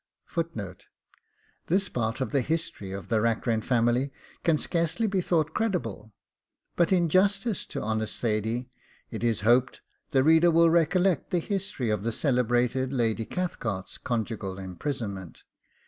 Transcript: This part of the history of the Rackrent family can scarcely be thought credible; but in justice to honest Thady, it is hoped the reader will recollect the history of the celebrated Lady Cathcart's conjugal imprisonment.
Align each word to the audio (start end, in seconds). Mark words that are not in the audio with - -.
This 1.67 1.87
part 1.87 2.21
of 2.21 2.31
the 2.31 2.41
history 2.41 2.91
of 2.91 3.09
the 3.09 3.21
Rackrent 3.21 3.63
family 3.63 4.11
can 4.43 4.57
scarcely 4.57 5.05
be 5.05 5.21
thought 5.21 5.53
credible; 5.53 6.11
but 6.75 6.91
in 6.91 7.07
justice 7.07 7.67
to 7.67 7.83
honest 7.83 8.17
Thady, 8.19 8.71
it 9.11 9.23
is 9.23 9.41
hoped 9.41 9.81
the 10.09 10.23
reader 10.23 10.49
will 10.49 10.71
recollect 10.71 11.29
the 11.29 11.37
history 11.37 11.91
of 11.91 12.01
the 12.01 12.11
celebrated 12.11 12.91
Lady 12.91 13.25
Cathcart's 13.25 13.99
conjugal 13.99 14.57
imprisonment. 14.57 15.43